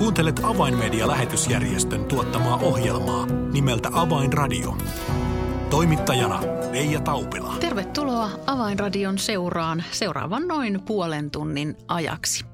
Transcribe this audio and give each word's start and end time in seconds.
Kuuntelet 0.00 0.40
Avainmedia-lähetysjärjestön 0.42 2.04
tuottamaa 2.04 2.56
ohjelmaa 2.56 3.26
nimeltä 3.26 3.88
Avainradio. 3.92 4.76
Toimittajana 5.70 6.40
Leija 6.72 7.00
Taupila. 7.00 7.54
Tervetuloa 7.60 8.30
Avainradion 8.46 9.18
seuraan 9.18 9.84
seuraavan 9.90 10.48
noin 10.48 10.80
puolen 10.86 11.30
tunnin 11.30 11.76
ajaksi. 11.88 12.44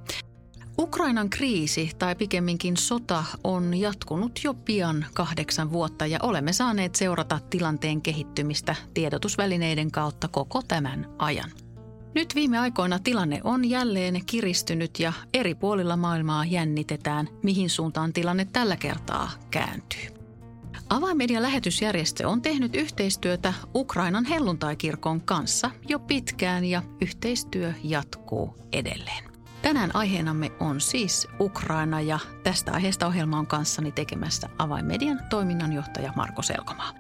Ukrainan 0.79 1.31
kriisi 1.31 1.91
tai 1.99 2.15
pikemminkin 2.15 2.77
sota 2.77 3.25
on 3.45 3.75
jatkunut 3.75 4.41
jo 4.45 4.55
pian 4.55 5.07
kahdeksan 5.15 5.73
vuotta 5.73 6.07
ja 6.07 6.19
olemme 6.23 6.53
saaneet 6.53 6.95
seurata 6.95 7.39
tilanteen 7.51 8.03
kehittymistä 8.03 8.77
tiedotusvälineiden 8.95 9.91
kautta 9.91 10.29
koko 10.29 10.63
tämän 10.69 11.07
ajan. 11.19 11.51
Nyt 12.17 12.35
viime 12.35 12.59
aikoina 12.59 12.99
tilanne 12.99 13.41
on 13.45 13.71
jälleen 13.71 14.27
kiristynyt 14.27 14.99
ja 14.99 15.13
eri 15.35 15.55
puolilla 15.55 15.97
maailmaa 15.97 16.45
jännitetään, 16.45 17.29
mihin 17.43 17.71
suuntaan 17.71 18.13
tilanne 18.13 18.45
tällä 18.53 18.77
kertaa 18.77 19.31
kääntyy. 19.51 20.09
Avainmedian 20.91 21.43
lähetysjärjestö 21.43 22.29
on 22.29 22.43
tehnyt 22.43 22.75
yhteistyötä 22.75 23.55
Ukrainan 23.75 24.25
helluntaikirkon 24.25 25.21
kanssa 25.21 25.71
jo 25.89 25.99
pitkään 25.99 26.65
ja 26.65 26.83
yhteistyö 27.01 27.73
jatkuu 27.85 28.57
edelleen. 28.73 29.25
Tänään 29.63 29.97
aiheenamme 29.97 30.53
on 30.61 30.81
siis 30.81 31.29
Ukraina 31.41 32.01
ja 32.01 32.19
tästä 32.43 32.73
aiheesta 32.73 33.07
ohjelma 33.07 33.39
on 33.39 33.47
kanssani 33.47 33.93
tekemässä 33.93 34.49
Avainmedian 34.59 35.21
toiminnanjohtaja 35.31 36.13
Marko 36.17 36.43
Selkomaa. 36.43 36.93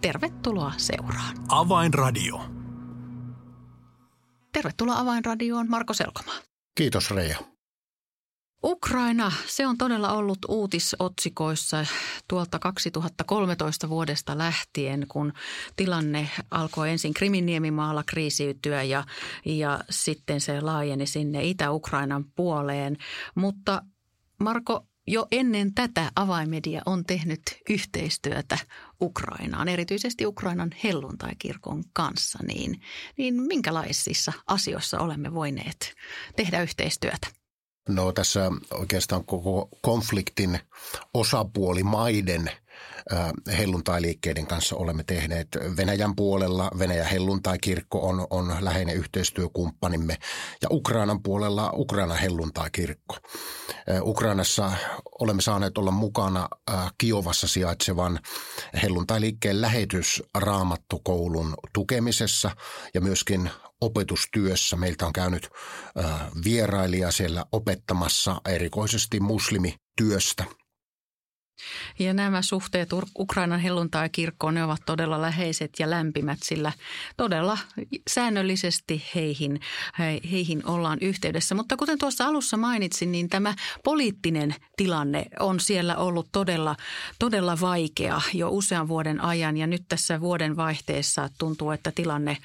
Tervetuloa 0.00 0.72
seuraan. 0.76 1.36
Avainradio. 1.48 2.61
Tervetuloa 4.52 4.98
Avainradioon 4.98 5.70
Marko 5.70 5.94
Selkomaa. 5.94 6.34
Kiitos 6.74 7.10
Reija. 7.10 7.38
Ukraina, 8.64 9.32
se 9.46 9.66
on 9.66 9.78
todella 9.78 10.12
ollut 10.12 10.38
uutisotsikoissa 10.48 11.86
tuolta 12.28 12.58
2013 12.58 13.88
vuodesta 13.88 14.38
lähtien, 14.38 15.06
kun 15.08 15.32
tilanne 15.76 16.28
alkoi 16.50 16.90
ensin 16.90 17.14
Kriminiemimaalla 17.14 18.02
kriisiytyä 18.06 18.82
ja, 18.82 19.04
ja 19.44 19.80
sitten 19.90 20.40
se 20.40 20.60
laajeni 20.60 21.06
sinne 21.06 21.44
Itä-Ukrainan 21.44 22.24
puoleen. 22.36 22.96
Mutta 23.34 23.82
Marko, 24.38 24.86
jo 25.06 25.26
ennen 25.30 25.74
tätä 25.74 26.12
avaimedia 26.16 26.82
on 26.86 27.04
tehnyt 27.04 27.42
yhteistyötä 27.70 28.58
Ukrainaan, 29.02 29.68
erityisesti 29.68 30.26
Ukrainan 30.26 30.70
helluntaikirkon 30.84 31.84
kanssa. 31.92 32.38
Niin, 32.46 32.80
niin 33.16 33.34
minkälaisissa 33.42 34.32
asioissa 34.46 34.98
olemme 34.98 35.34
voineet 35.34 35.94
tehdä 36.36 36.62
yhteistyötä? 36.62 37.26
No 37.88 38.12
tässä 38.12 38.50
oikeastaan 38.70 39.24
koko 39.24 39.68
konfliktin 39.82 40.58
osapuolimaiden 41.14 42.50
helluntailiikkeiden 43.58 44.46
kanssa 44.46 44.76
olemme 44.76 45.04
tehneet 45.04 45.48
Venäjän 45.76 46.16
puolella. 46.16 46.70
Venäjän 46.78 47.06
helluntaikirkko 47.06 48.08
on, 48.08 48.26
on 48.30 48.56
läheinen 48.60 48.96
yhteistyökumppanimme 48.96 50.16
ja 50.62 50.68
Ukrainan 50.70 51.22
puolella 51.22 51.72
Ukraina 51.74 52.14
helluntaikirkko. 52.14 53.16
Ukrainassa 54.02 54.72
olemme 55.20 55.42
saaneet 55.42 55.78
olla 55.78 55.90
mukana 55.90 56.48
Kiovassa 56.98 57.48
sijaitsevan 57.48 58.18
helluntailiikkeen 58.82 59.60
lähetysraamattukoulun 59.60 61.54
tukemisessa 61.72 62.50
ja 62.94 63.00
myöskin 63.00 63.50
opetustyössä. 63.80 64.76
Meiltä 64.76 65.06
on 65.06 65.12
käynyt 65.12 65.48
vierailija 66.44 67.10
siellä 67.10 67.44
opettamassa 67.52 68.40
erikoisesti 68.48 69.20
muslimityöstä– 69.20 70.44
ja 71.98 72.14
nämä 72.14 72.42
suhteet 72.42 72.90
Ukrainan 73.18 73.60
helluntai-kirkkoon, 73.60 74.54
ne 74.54 74.64
ovat 74.64 74.80
todella 74.86 75.22
läheiset 75.22 75.70
ja 75.78 75.90
lämpimät, 75.90 76.38
sillä 76.42 76.72
todella 77.16 77.58
säännöllisesti 78.10 79.02
heihin, 79.14 79.60
heihin 80.30 80.66
ollaan 80.66 80.98
yhteydessä. 81.00 81.54
Mutta 81.54 81.76
kuten 81.76 81.98
tuossa 81.98 82.26
alussa 82.26 82.56
mainitsin, 82.56 83.12
niin 83.12 83.28
tämä 83.28 83.54
poliittinen 83.84 84.54
tilanne 84.76 85.26
on 85.40 85.60
siellä 85.60 85.96
ollut 85.96 86.28
todella, 86.32 86.76
todella 87.18 87.60
vaikea 87.60 88.20
jo 88.34 88.48
usean 88.50 88.88
vuoden 88.88 89.20
ajan. 89.20 89.56
Ja 89.56 89.66
nyt 89.66 89.84
tässä 89.88 90.20
vuoden 90.20 90.56
vaihteessa 90.56 91.28
tuntuu, 91.38 91.70
että 91.70 91.92
tilanne 91.94 92.36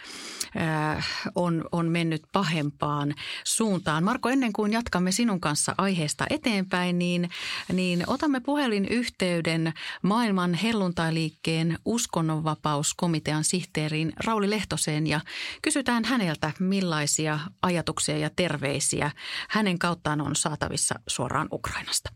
on, 1.36 1.66
on 1.72 1.88
mennyt 1.88 2.22
pahempaan 2.32 3.16
suuntaan. 3.44 4.04
Marko, 4.04 4.30
ennen 4.30 4.54
kuin 4.54 4.74
jatkamme 4.74 5.12
sinun 5.12 5.40
kanssa 5.40 5.76
aiheesta 5.78 6.26
eteenpäin, 6.30 7.00
niin, 7.00 7.30
niin 7.74 8.04
otamme 8.08 8.40
puhelin 8.40 8.88
yhteyden 9.08 9.74
maailman 10.04 10.54
helluntailiikkeen 10.54 11.78
uskonnonvapauskomitean 11.86 13.44
sihteeriin 13.44 14.14
Rauli 14.26 14.50
Lehtoseen 14.50 15.08
ja 15.08 15.20
kysytään 15.62 16.06
häneltä, 16.06 16.52
millaisia 16.60 17.40
ajatuksia 17.62 18.18
ja 18.18 18.30
terveisiä 18.36 19.12
hänen 19.50 19.80
kauttaan 19.80 20.22
on 20.22 20.36
saatavissa 20.36 20.96
suoraan 21.08 21.48
Ukrainasta. 21.52 22.10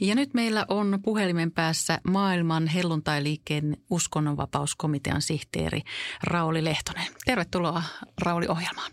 Ja 0.00 0.14
nyt 0.14 0.34
meillä 0.34 0.64
on 0.68 0.98
puhelimen 1.04 1.52
päässä 1.52 1.98
maailman 2.10 2.66
helluntailiikkeen 2.66 3.76
uskonnonvapauskomitean 3.90 5.22
sihteeri 5.22 5.80
Rauli 6.22 6.64
Lehtonen. 6.64 7.06
Tervetuloa 7.24 7.82
Rauli 8.24 8.46
ohjelmaan. 8.48 8.90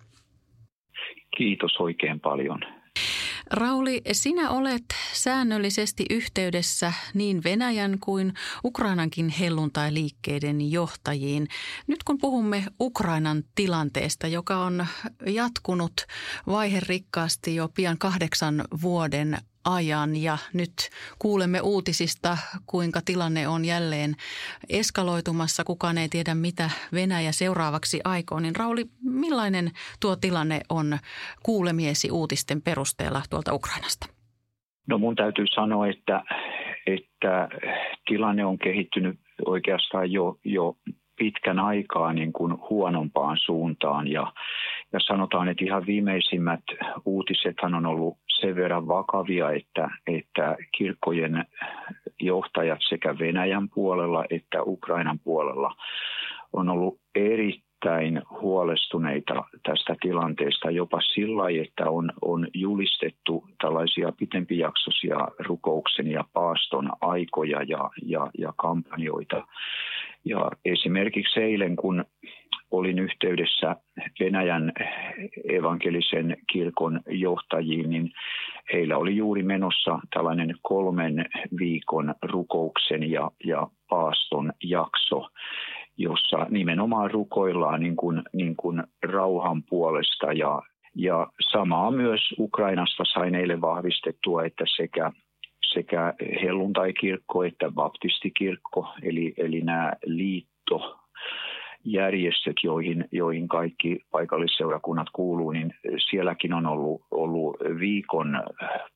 Kiitos 1.37 1.75
oikein 1.79 2.19
paljon. 2.19 2.84
Rauli, 3.51 4.01
sinä 4.11 4.49
olet 4.49 4.85
säännöllisesti 5.13 6.05
yhteydessä 6.09 6.93
niin 7.13 7.43
Venäjän 7.43 7.97
kuin 7.99 8.33
Ukrainankin 8.63 9.29
helluntai-liikkeiden 9.29 10.71
johtajiin. 10.71 11.47
Nyt 11.87 12.03
kun 12.03 12.17
puhumme 12.17 12.65
Ukrainan 12.81 13.43
tilanteesta, 13.55 14.27
joka 14.27 14.57
on 14.57 14.87
jatkunut 15.25 15.93
vaiherikkaasti 16.47 17.55
jo 17.55 17.69
pian 17.69 17.97
kahdeksan 17.97 18.63
vuoden 18.81 19.37
ajan 19.65 20.15
ja 20.15 20.37
nyt 20.53 20.73
kuulemme 21.19 21.61
uutisista, 21.61 22.37
kuinka 22.65 22.99
tilanne 23.05 23.47
on 23.47 23.65
jälleen 23.65 24.15
eskaloitumassa. 24.69 25.63
Kukaan 25.63 25.97
ei 25.97 26.09
tiedä, 26.09 26.35
mitä 26.35 26.69
Venäjä 26.93 27.31
seuraavaksi 27.31 28.01
aikoo. 28.03 28.39
Niin 28.39 28.55
Rauli, 28.55 28.85
millainen 29.03 29.71
tuo 30.01 30.15
tilanne 30.15 30.61
on 30.69 30.97
kuulemiesi 31.43 32.11
uutisten 32.11 32.61
perusteella 32.61 33.21
tuolta 33.29 33.53
Ukrainasta? 33.53 34.07
No 34.87 34.97
mun 34.97 35.15
täytyy 35.15 35.45
sanoa, 35.47 35.87
että, 35.87 36.23
että 36.87 37.49
tilanne 38.07 38.45
on 38.45 38.57
kehittynyt 38.57 39.19
oikeastaan 39.45 40.11
jo, 40.11 40.37
jo 40.43 40.75
pitkän 41.17 41.59
aikaa 41.59 42.13
niin 42.13 42.33
kuin 42.33 42.53
huonompaan 42.69 43.37
suuntaan 43.37 44.07
ja, 44.07 44.33
ja 44.93 44.99
sanotaan, 44.99 45.49
että 45.49 45.65
ihan 45.65 45.85
viimeisimmät 45.85 46.63
uutisethan 47.05 47.73
on 47.73 47.85
ollut 47.85 48.17
sen 48.45 48.55
verran 48.55 48.87
vakavia, 48.87 49.51
että, 49.51 49.89
että 50.07 50.55
kirkkojen 50.77 51.45
johtajat 52.21 52.79
sekä 52.89 53.19
Venäjän 53.19 53.69
puolella 53.69 54.25
että 54.29 54.63
Ukrainan 54.63 55.19
puolella 55.19 55.75
on 56.53 56.69
ollut 56.69 56.99
erittäin 57.15 58.21
huolestuneita 58.41 59.43
tästä 59.63 59.95
tilanteesta 60.01 60.71
jopa 60.71 61.01
sillä 61.01 61.43
että 61.63 61.89
on, 61.89 62.11
on 62.21 62.47
julistettu 62.53 63.47
tällaisia 63.61 64.11
pitempijaksoisia 64.11 65.17
rukouksen 65.39 66.07
ja 66.07 66.23
paaston 66.33 66.89
aikoja 67.01 67.63
ja, 67.63 67.89
ja, 68.05 68.27
ja 68.37 68.53
kampanjoita. 68.57 69.47
Ja 70.25 70.51
esimerkiksi 70.65 71.39
eilen, 71.39 71.75
kun 71.75 72.05
olin 72.77 72.99
yhteydessä 72.99 73.75
Venäjän 74.19 74.71
evankelisen 75.49 76.37
kirkon 76.53 77.01
johtajiin, 77.09 77.89
niin 77.89 78.11
heillä 78.73 78.97
oli 78.97 79.15
juuri 79.15 79.43
menossa 79.43 79.99
tällainen 80.13 80.55
kolmen 80.61 81.25
viikon 81.59 82.15
rukouksen 82.31 83.11
ja, 83.11 83.31
ja 83.45 83.67
paaston 83.89 84.53
jakso, 84.63 85.29
jossa 85.97 86.47
nimenomaan 86.49 87.11
rukoillaan 87.11 87.79
niin 87.79 87.95
kuin, 87.95 88.21
niin 88.33 88.55
kuin 88.55 88.83
rauhan 89.03 89.63
puolesta. 89.63 90.33
Ja, 90.33 90.61
ja 90.95 91.27
samaa 91.51 91.91
myös 91.91 92.21
Ukrainasta 92.39 93.03
sain 93.13 93.35
eilen 93.35 93.61
vahvistettua, 93.61 94.45
että 94.45 94.63
sekä 94.75 95.11
sekä 95.73 96.13
helluntai-kirkko 96.41 97.43
että 97.43 97.71
baptistikirkko, 97.71 98.87
eli, 99.03 99.33
eli 99.37 99.61
nämä 99.61 99.93
liitto 100.05 101.04
järjestöt, 101.85 102.55
joihin, 102.63 103.05
joihin 103.11 103.47
kaikki 103.47 103.99
paikallisseurakunnat 104.11 105.07
kuuluu, 105.13 105.51
niin 105.51 105.73
sielläkin 106.09 106.53
on 106.53 106.65
ollut, 106.65 107.01
ollut 107.11 107.57
viikon 107.79 108.43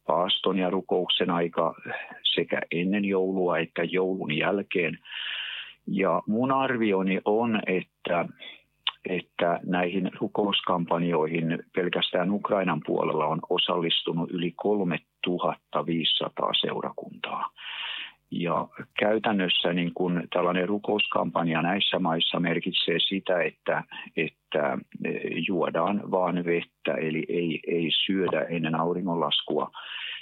paaston 0.07 0.57
ja 0.57 0.69
rukouksen 0.69 1.29
aika 1.29 1.75
sekä 2.23 2.61
ennen 2.71 3.05
joulua 3.05 3.57
että 3.57 3.83
joulun 3.83 4.37
jälkeen. 4.37 4.97
Ja 5.87 6.21
mun 6.27 6.51
arvioni 6.51 7.21
on, 7.25 7.61
että, 7.67 8.25
että 9.09 9.59
näihin 9.65 10.11
rukouskampanjoihin 10.19 11.63
pelkästään 11.75 12.31
Ukrainan 12.31 12.81
puolella 12.85 13.25
on 13.25 13.39
osallistunut 13.49 14.31
yli 14.31 14.53
kolme 14.55 14.99
1500 15.23 16.51
seurakuntaa. 16.61 17.49
Ja 18.31 18.67
käytännössä 18.99 19.73
niin 19.73 19.91
kun 19.93 20.23
tällainen 20.33 20.69
rukouskampanja 20.69 21.61
näissä 21.61 21.99
maissa 21.99 22.39
merkitsee 22.39 22.99
sitä, 22.99 23.41
että, 23.41 23.83
että 24.17 24.77
juodaan 25.47 26.11
vaan 26.11 26.35
vettä, 26.35 26.93
eli 27.01 27.25
ei, 27.29 27.59
ei 27.67 27.89
syödä 28.05 28.41
ennen 28.41 28.75
auringonlaskua. 28.75 29.71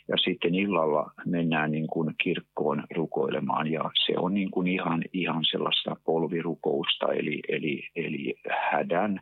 Ja 0.07 0.17
sitten 0.17 0.55
illalla 0.55 1.11
mennään 1.25 1.71
niin 1.71 1.87
kuin 1.87 2.15
kirkkoon 2.23 2.83
rukoilemaan 2.95 3.71
ja 3.71 3.91
se 4.05 4.13
on 4.17 4.33
niin 4.33 4.51
kuin 4.51 4.67
ihan, 4.67 5.03
ihan 5.13 5.45
sellaista 5.51 5.95
polvirukousta, 6.05 7.13
eli, 7.13 7.39
eli, 7.49 7.89
eli 7.95 8.35
hädän 8.71 9.19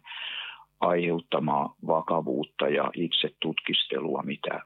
aiheuttamaa 0.79 1.75
vakavuutta 1.87 2.67
ja 2.67 2.91
itse 2.93 3.29
tutkistelua, 3.39 4.23
mitä 4.25 4.61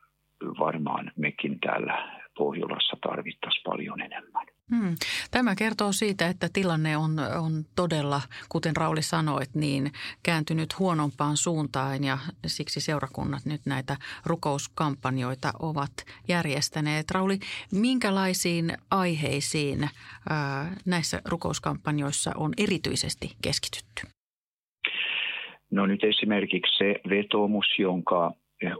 varmaan 0.59 1.11
mekin 1.15 1.59
täällä 1.59 2.18
Pohjolassa 2.39 2.97
tarvittaisiin 3.01 3.63
paljon 3.63 4.01
enemmän. 4.01 4.45
Hmm. 4.75 4.95
Tämä 5.31 5.55
kertoo 5.55 5.91
siitä, 5.91 6.27
että 6.27 6.47
tilanne 6.53 6.97
on, 6.97 7.11
on 7.19 7.51
todella, 7.75 8.21
kuten 8.49 8.75
Rauli 8.75 9.01
sanoit, 9.01 9.49
niin 9.55 9.91
kääntynyt 10.23 10.79
huonompaan 10.79 11.37
suuntaan 11.37 12.03
ja 12.03 12.17
siksi 12.45 12.81
seurakunnat 12.81 13.45
nyt 13.45 13.61
näitä 13.65 13.95
rukouskampanjoita 14.25 15.51
ovat 15.59 15.91
järjestäneet. 16.27 17.11
Rauli, 17.11 17.39
minkälaisiin 17.71 18.73
aiheisiin 18.91 19.83
ää, 20.29 20.75
näissä 20.85 21.21
rukouskampanjoissa 21.25 22.31
on 22.37 22.51
erityisesti 22.57 23.27
keskitytty? 23.43 24.01
No 25.71 25.85
nyt 25.85 26.03
esimerkiksi 26.03 26.77
se 26.77 26.95
vetoomus, 27.09 27.65
jonka 27.79 28.31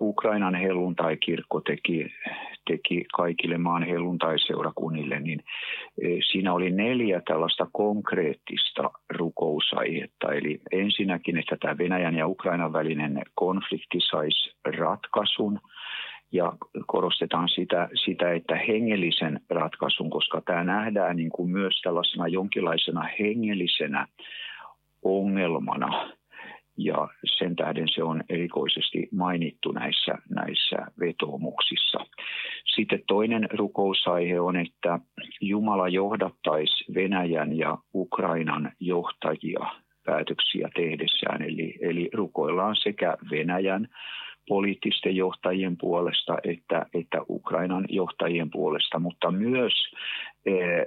Ukrainan 0.02 0.56
helluntai-kirkko 0.56 1.62
teki, 1.62 2.06
teki 2.70 3.06
kaikille 3.16 3.58
maan 3.58 3.84
helluntai-seurakunnille, 3.84 5.20
niin 5.20 5.44
e, 6.02 6.08
siinä 6.32 6.54
oli 6.54 6.72
neljä 6.72 7.22
tällaista 7.28 7.68
konkreettista 7.72 8.90
rukousaihetta. 9.10 10.34
Eli 10.34 10.62
ensinnäkin, 10.72 11.38
että 11.38 11.58
tämä 11.62 11.78
Venäjän 11.78 12.16
ja 12.16 12.28
Ukrainan 12.28 12.74
välinen 12.74 13.22
konflikti 13.36 13.98
saisi 14.10 14.52
ratkaisun 14.78 15.60
ja 16.32 16.54
korostetaan 16.88 17.50
sitä, 17.50 17.90
sitä, 18.06 18.34
että 18.34 18.56
hengellisen 18.56 19.40
ratkaisun, 19.50 20.10
koska 20.10 20.42
tämä 20.42 20.64
nähdään 20.64 21.16
niin 21.16 21.30
kuin 21.30 21.50
myös 21.50 21.82
tällaisena 21.82 22.28
jonkinlaisena 22.28 23.10
hengellisenä 23.20 24.08
ongelmana 25.04 26.19
ja 26.84 27.08
sen 27.38 27.56
tähden 27.56 27.88
se 27.88 28.04
on 28.04 28.24
erikoisesti 28.30 29.10
mainittu 29.12 29.72
näissä, 29.72 30.16
näissä 30.30 30.78
vetoomuksissa. 31.00 32.06
Sitten 32.76 33.04
toinen 33.08 33.50
rukousaihe 33.54 34.40
on, 34.40 34.56
että 34.56 35.00
Jumala 35.42 35.88
johdattaisi 35.88 36.94
Venäjän 36.94 37.58
ja 37.58 37.78
Ukrainan 37.96 38.72
johtajia 38.80 39.66
päätöksiä 40.06 40.70
tehdessään. 40.76 41.42
Eli, 41.42 41.78
eli 41.82 42.10
rukoillaan 42.14 42.76
sekä 42.76 43.18
Venäjän 43.32 43.88
poliittisten 44.50 45.16
johtajien 45.16 45.78
puolesta 45.78 46.38
että, 46.44 46.86
että 46.94 47.18
Ukrainan 47.30 47.86
johtajien 47.90 48.50
puolesta, 48.52 49.00
mutta 49.00 49.32
myös 49.32 49.74
eh, 50.46 50.86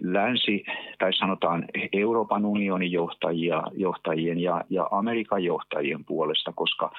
länsi, 0.00 0.64
tai 0.98 1.12
sanotaan 1.12 1.64
Euroopan 1.92 2.44
unionin 2.44 2.92
johtajia, 2.92 3.62
johtajien 3.72 4.38
ja, 4.38 4.64
ja 4.70 4.88
Amerikan 4.90 5.44
johtajien 5.44 6.04
puolesta, 6.04 6.52
koska 6.54 6.90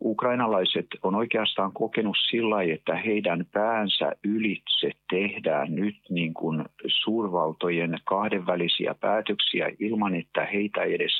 ukrainalaiset 0.00 0.86
on 1.02 1.14
oikeastaan 1.14 1.72
kokenut 1.72 2.16
sillä 2.30 2.62
että 2.62 2.96
heidän 2.96 3.46
päänsä 3.52 4.12
ylitse 4.24 4.90
tehdään 5.10 5.74
nyt 5.74 5.96
niin 6.10 6.34
kuin 6.34 6.64
suurvaltojen 6.86 7.98
kahdenvälisiä 8.04 8.94
päätöksiä 9.00 9.70
ilman, 9.78 10.14
että 10.14 10.44
heitä 10.44 10.82
edes 10.82 11.12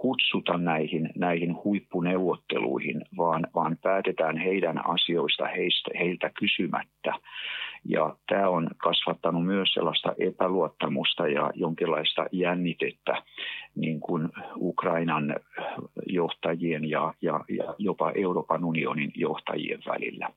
kutsuta 0.00 0.58
näihin, 0.58 1.10
näihin 1.16 1.56
huippuneuvotteluihin, 1.64 3.04
vaan, 3.16 3.46
vaan 3.54 3.76
päätetään 3.82 4.36
heidän 4.36 4.88
asioista 4.88 5.46
heistä, 5.46 5.90
heiltä 5.98 6.30
kysymättä. 6.38 7.12
Ja 7.84 8.16
tämä 8.28 8.48
on 8.48 8.70
kasvattanut 8.76 9.46
myös 9.46 9.72
sellaista 9.74 10.14
epäluottamusta 10.18 11.28
ja 11.28 11.50
jonkinlaista 11.54 12.26
jännitettä 12.32 13.22
niin 13.76 14.00
kuin 14.00 14.28
Ukrainan 14.56 15.36
johtajien 16.08 16.90
ja, 16.90 17.14
ja, 17.22 17.44
ja 17.48 17.74
jopa 17.78 18.12
Euroopan 18.14 18.64
unionin 18.64 19.12
johtajien 19.14 19.80
välillä. 19.86 20.28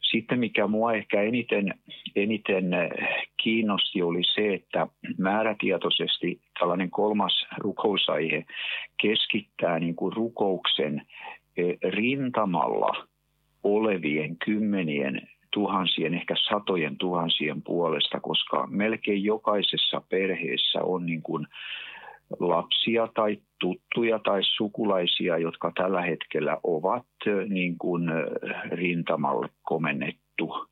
Sitten 0.00 0.38
mikä 0.38 0.66
mua 0.66 0.92
ehkä 0.92 1.22
eniten, 1.22 1.74
eniten 2.16 2.70
kiinnosti 3.42 4.02
oli 4.02 4.20
se, 4.34 4.54
että 4.54 4.86
määrätietoisesti 5.18 6.40
tällainen 6.58 6.90
kolmas 6.90 7.46
rukousaihe 7.58 8.44
keskittää 9.02 9.78
niin 9.78 9.94
kuin 9.96 10.12
rukouksen 10.12 11.02
eh, 11.56 11.78
rintamalla 11.82 13.06
olevien 13.62 14.36
kymmenien 14.36 15.28
tuhansien, 15.52 16.14
ehkä 16.14 16.34
satojen 16.48 16.98
tuhansien 16.98 17.62
puolesta, 17.62 18.20
koska 18.20 18.66
melkein 18.66 19.24
jokaisessa 19.24 20.02
perheessä 20.08 20.82
on 20.82 21.06
niin 21.06 21.22
kuin 21.22 21.46
lapsia 22.40 23.08
tai 23.14 23.38
tuttuja 23.60 24.18
tai 24.18 24.40
sukulaisia, 24.42 25.38
jotka 25.38 25.72
tällä 25.74 26.02
hetkellä 26.02 26.58
ovat 26.62 27.06
niin 27.48 27.78
kuin 27.78 28.02
rintamalle 28.70 29.48
komennettu. 29.62 30.66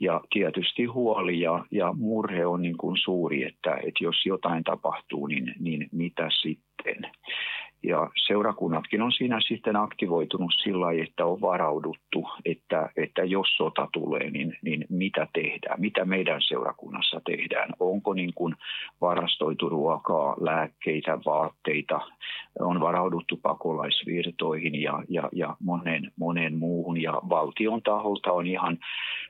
Ja 0.00 0.20
tietysti 0.30 0.84
huoli 0.84 1.40
ja, 1.40 1.64
ja 1.70 1.92
murhe 1.92 2.46
on 2.46 2.62
niin 2.62 2.76
kuin 2.76 2.96
suuri, 2.96 3.44
että, 3.44 3.74
että 3.74 4.04
jos 4.04 4.26
jotain 4.26 4.64
tapahtuu, 4.64 5.26
niin, 5.26 5.54
niin 5.58 5.88
mitä 5.92 6.28
sitten. 6.42 7.10
Ja 7.84 8.10
seurakunnatkin 8.26 9.02
on 9.02 9.12
siinä 9.12 9.40
sitten 9.48 9.76
aktivoitunut 9.76 10.54
sillä 10.62 10.86
lailla, 10.86 11.04
että 11.04 11.26
on 11.26 11.40
varauduttu, 11.40 12.28
että, 12.44 12.90
että 12.96 13.24
jos 13.24 13.56
sota 13.56 13.88
tulee, 13.92 14.30
niin, 14.30 14.58
niin 14.62 14.84
mitä 14.88 15.28
tehdään, 15.32 15.80
mitä 15.80 16.04
meidän 16.04 16.42
seurakunnassa 16.42 17.20
tehdään. 17.24 17.70
Onko 17.80 18.14
niin 18.14 18.32
kuin 18.34 18.54
varastoitu 19.00 19.68
ruokaa, 19.68 20.36
lääkkeitä, 20.40 21.18
vaatteita, 21.26 22.00
on 22.60 22.80
varauduttu 22.80 23.36
pakolaisvirtoihin 23.42 24.82
ja, 24.82 25.02
ja, 25.08 25.28
ja 25.32 25.56
monen, 25.60 26.12
monen 26.16 26.58
muuhun. 26.58 27.02
Ja 27.02 27.12
valtion 27.12 27.82
taholta 27.82 28.32
on 28.32 28.46
ihan 28.46 28.78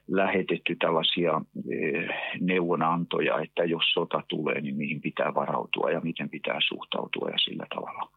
lähetetty 0.08 0.76
tällaisia 0.76 1.40
eh, 1.70 2.08
neuvonantoja, 2.40 3.40
että 3.40 3.64
jos 3.64 3.92
sota 3.92 4.22
tulee, 4.28 4.60
niin 4.60 4.76
mihin 4.76 5.00
pitää 5.00 5.34
varautua 5.34 5.90
ja 5.90 6.00
miten 6.00 6.30
pitää 6.30 6.58
suhtautua 6.68 7.28
ja 7.30 7.38
sillä 7.38 7.66
tavalla. 7.74 8.10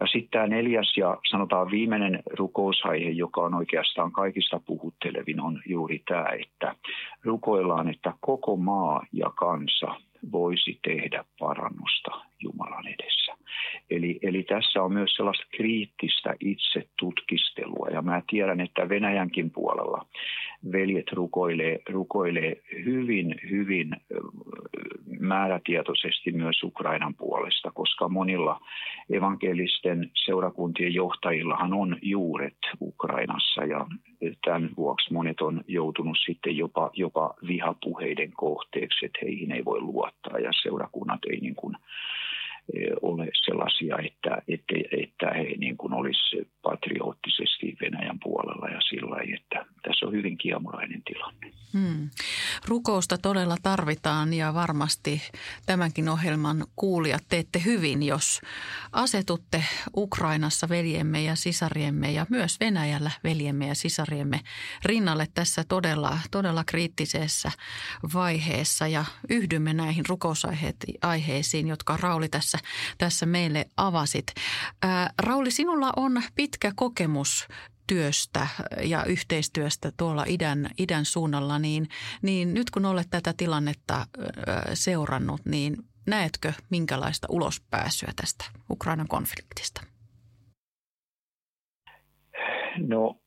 Ja 0.00 0.06
sitten 0.06 0.30
tämä 0.30 0.46
neljäs 0.46 0.96
ja 0.96 1.18
sanotaan 1.30 1.70
viimeinen 1.70 2.22
rukousaihe, 2.38 3.10
joka 3.10 3.40
on 3.40 3.54
oikeastaan 3.54 4.12
kaikista 4.12 4.60
puhuttelevin, 4.66 5.40
on 5.40 5.62
juuri 5.66 6.02
tämä, 6.08 6.26
että 6.40 6.74
rukoillaan, 7.24 7.88
että 7.88 8.12
koko 8.20 8.56
maa 8.56 9.06
ja 9.12 9.30
kansa 9.30 9.94
voisi 10.32 10.78
tehdä 10.84 11.24
parannusta 11.38 12.10
Jumalan 12.42 12.86
edessä. 12.86 13.36
Eli, 13.90 14.18
eli 14.22 14.42
tässä 14.42 14.82
on 14.82 14.92
myös 14.92 15.14
sellaista 15.14 15.46
kriittistä 15.56 16.34
itsetutkistelua 16.40 17.88
ja 17.92 18.02
mä 18.02 18.22
tiedän, 18.30 18.60
että 18.60 18.88
Venäjänkin 18.88 19.50
puolella 19.50 20.06
veljet 20.72 21.12
rukoilee, 21.12 21.78
rukoilee 21.88 22.62
hyvin, 22.84 23.34
hyvin 23.50 23.90
määrätietoisesti 25.20 26.32
myös 26.32 26.62
Ukrainan 26.62 27.14
puolesta, 27.14 27.70
koska 27.70 28.08
monilla 28.08 28.60
evankelisten 29.10 30.10
seurakuntien 30.24 30.94
johtajillahan 30.94 31.72
on 31.72 31.96
juuret 32.02 32.56
Ukrainassa 32.80 33.64
ja 33.64 33.86
tämän 34.44 34.70
vuoksi 34.76 35.12
monet 35.12 35.40
on 35.40 35.64
joutunut 35.68 36.18
sitten 36.26 36.56
jopa, 36.56 36.90
jopa 36.94 37.34
vihapuheiden 37.46 38.32
kohteeksi, 38.32 39.06
että 39.06 39.18
heihin 39.22 39.52
ei 39.52 39.64
voi 39.64 39.80
luottaa 39.80 40.38
ja 40.38 40.50
seurakunnat 40.62 41.20
ei 41.30 41.40
niin 41.40 41.54
kuin 41.54 41.76
ole 43.02 43.28
sellaisia, 43.44 43.96
että, 43.98 44.42
että, 44.48 44.74
että 45.02 45.30
he 45.34 45.42
niin 45.42 45.76
kuin 45.76 45.92
olisi 45.92 46.48
patriottisesti 46.62 47.76
Venäjän 47.80 48.18
puolella 48.22 48.68
ja 48.68 48.80
sillä 48.80 49.16
että 49.34 49.66
tässä 49.82 50.06
on 50.06 50.12
hyvin 50.12 50.38
kiemurainen 50.38 51.02
tilanne. 51.02 51.52
Hmm. 51.72 52.10
Rukousta 52.68 53.18
todella 53.18 53.56
tarvitaan 53.62 54.32
ja 54.32 54.54
varmasti 54.54 55.22
tämänkin 55.66 56.08
ohjelman 56.08 56.64
kuulijat 56.76 57.22
teette 57.28 57.62
hyvin, 57.64 58.02
jos 58.02 58.40
asetutte 58.92 59.64
Ukrainassa 59.96 60.68
veljemme 60.68 61.22
ja 61.22 61.34
sisariemme 61.34 62.10
ja 62.12 62.26
myös 62.30 62.60
Venäjällä 62.60 63.10
veljemme 63.24 63.66
ja 63.66 63.74
sisariemme 63.74 64.40
rinnalle 64.84 65.26
tässä 65.34 65.64
todella, 65.68 66.18
todella 66.30 66.64
kriittisessä 66.64 67.50
vaiheessa 68.14 68.88
ja 68.88 69.04
yhdymme 69.30 69.74
näihin 69.74 70.04
rukousaiheisiin, 70.08 71.68
jotka 71.68 71.96
Rauli 71.96 72.28
tässä 72.28 72.55
tässä, 72.56 72.96
tässä 72.98 73.26
meille 73.26 73.66
avasit. 73.76 74.26
Ää, 74.82 75.10
Rauli, 75.18 75.50
sinulla 75.50 75.92
on 75.96 76.22
pitkä 76.34 76.72
kokemus 76.76 77.48
työstä 77.86 78.46
ja 78.82 79.04
yhteistyöstä 79.04 79.92
tuolla 79.96 80.24
idän, 80.28 80.70
idän 80.78 81.04
suunnalla, 81.04 81.58
niin, 81.58 81.88
niin 82.22 82.54
nyt 82.54 82.70
kun 82.70 82.84
olet 82.84 83.06
tätä 83.10 83.34
tilannetta 83.36 84.06
seurannut, 84.74 85.40
niin 85.44 85.76
näetkö 86.06 86.52
minkälaista 86.70 87.26
ulospääsyä 87.30 88.12
tästä 88.16 88.44
Ukrainan 88.70 89.08
konfliktista? 89.08 89.80
No 92.78 93.20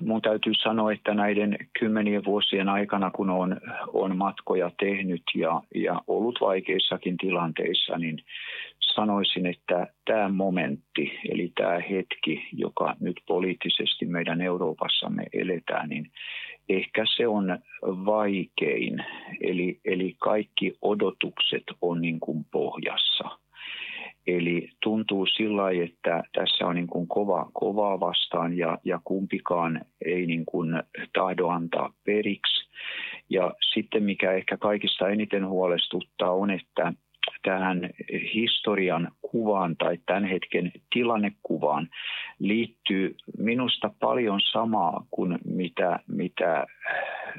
mun 0.00 0.22
täytyy 0.22 0.54
sanoa, 0.54 0.92
että 0.92 1.14
näiden 1.14 1.56
kymmenien 1.78 2.24
vuosien 2.24 2.68
aikana, 2.68 3.10
kun 3.10 3.30
on, 3.30 3.60
on 3.92 4.16
matkoja 4.16 4.70
tehnyt 4.78 5.22
ja, 5.34 5.62
ja 5.74 6.02
ollut 6.06 6.38
vaikeissakin 6.40 7.16
tilanteissa, 7.16 7.98
niin 7.98 8.18
sanoisin, 8.80 9.46
että 9.46 9.86
tämä 10.04 10.28
momentti, 10.28 11.18
eli 11.28 11.52
tämä 11.54 11.78
hetki, 11.90 12.48
joka 12.52 12.96
nyt 13.00 13.20
poliittisesti 13.26 14.06
meidän 14.06 14.40
Euroopassamme 14.40 15.24
eletään, 15.32 15.88
niin 15.88 16.10
ehkä 16.68 17.04
se 17.16 17.28
on 17.28 17.58
vaikein. 17.82 19.04
Eli, 19.40 19.80
eli 19.84 20.14
kaikki 20.18 20.78
odotukset 20.82 21.64
on 21.82 22.00
niin 22.00 22.20
kuin 22.20 22.44
pohjassa– 22.52 23.24
Eli 24.26 24.68
tuntuu 24.82 25.26
sillä 25.26 25.70
että 25.84 26.22
tässä 26.32 26.66
on 26.66 26.74
niin 26.74 26.86
kuin 26.86 27.08
kova, 27.08 27.50
kovaa 27.52 28.00
vastaan 28.00 28.58
ja, 28.58 28.78
ja 28.84 29.00
kumpikaan 29.04 29.80
ei 30.04 30.26
niin 30.26 30.46
kuin 30.46 30.82
tahdo 31.12 31.48
antaa 31.48 31.92
periksi. 32.04 32.68
Ja 33.30 33.52
sitten 33.74 34.02
mikä 34.02 34.32
ehkä 34.32 34.56
kaikista 34.56 35.08
eniten 35.08 35.48
huolestuttaa 35.48 36.30
on, 36.32 36.50
että 36.50 36.92
tähän 37.42 37.90
historian 38.34 39.12
kuvaan 39.22 39.76
tai 39.76 39.98
tämän 40.06 40.24
hetken 40.24 40.72
tilannekuvaan 40.92 41.88
liittyy 42.38 43.16
minusta 43.38 43.90
paljon 44.00 44.40
samaa 44.40 45.06
kuin 45.10 45.38
mitä, 45.44 46.00
mitä 46.08 46.66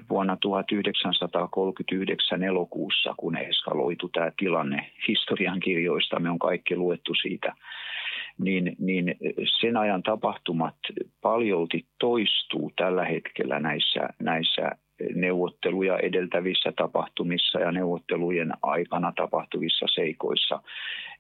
vuonna 0.09 0.37
1939 0.41 2.43
elokuussa, 2.43 3.13
kun 3.17 3.37
eskaloitu 3.37 4.09
tämä 4.09 4.31
tilanne 4.37 4.91
historian 5.07 5.59
kirjoista, 5.59 6.19
me 6.19 6.29
on 6.29 6.39
kaikki 6.39 6.75
luettu 6.75 7.13
siitä, 7.21 7.53
niin, 8.37 8.75
niin 8.79 9.15
sen 9.59 9.77
ajan 9.77 10.03
tapahtumat 10.03 10.75
paljolti 11.21 11.85
toistuu 11.99 12.71
tällä 12.75 13.05
hetkellä 13.05 13.59
näissä, 13.59 14.09
näissä 14.19 14.71
neuvotteluja 15.15 15.97
edeltävissä 15.97 16.73
tapahtumissa 16.75 17.59
ja 17.59 17.71
neuvottelujen 17.71 18.53
aikana 18.61 19.13
tapahtuvissa 19.15 19.85
seikoissa. 19.95 20.61